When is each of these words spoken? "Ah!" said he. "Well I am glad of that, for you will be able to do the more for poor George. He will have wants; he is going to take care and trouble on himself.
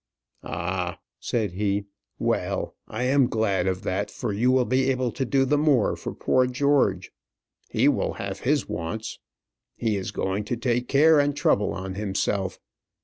"Ah!" 0.41 0.97
said 1.19 1.51
he. 1.51 1.85
"Well 2.17 2.75
I 2.87 3.03
am 3.03 3.27
glad 3.29 3.67
of 3.67 3.83
that, 3.83 4.09
for 4.09 4.33
you 4.33 4.49
will 4.51 4.65
be 4.65 4.89
able 4.89 5.11
to 5.11 5.25
do 5.25 5.45
the 5.45 5.59
more 5.59 5.95
for 5.95 6.11
poor 6.11 6.47
George. 6.47 7.11
He 7.69 7.87
will 7.87 8.13
have 8.13 8.41
wants; 8.67 9.19
he 9.75 9.97
is 9.97 10.09
going 10.09 10.43
to 10.45 10.57
take 10.57 10.87
care 10.87 11.19
and 11.19 11.35
trouble 11.37 11.71
on 11.71 11.93
himself. 11.93 12.57